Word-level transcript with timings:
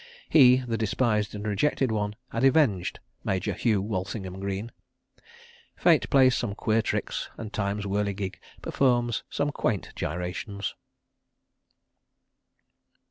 He—the 0.37 0.79
despised 0.79 1.35
and 1.35 1.45
rejected 1.45 1.91
one—had 1.91 2.43
avenged 2.43 2.99
Major 3.23 3.53
Hugh 3.53 3.83
Walsingham 3.83 4.39
Greene. 4.39 4.71
Fate 5.77 6.09
plays 6.09 6.33
some 6.33 6.55
queer 6.55 6.81
tricks 6.81 7.29
and 7.37 7.53
Time's 7.53 7.85
whirligig 7.85 8.39
performs 8.63 9.21
some 9.29 9.51
quaint 9.51 9.91
gyrations! 9.95 10.73